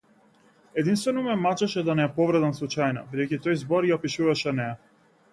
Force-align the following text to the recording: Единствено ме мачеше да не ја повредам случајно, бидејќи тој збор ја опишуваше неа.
Единствено 0.81 1.23
ме 1.25 1.33
мачеше 1.41 1.83
да 1.89 1.95
не 1.99 2.07
ја 2.07 2.09
повредам 2.15 2.55
случајно, 2.59 3.03
бидејќи 3.11 3.39
тој 3.43 3.59
збор 3.65 3.87
ја 3.91 3.99
опишуваше 3.99 4.55
неа. 4.61 4.73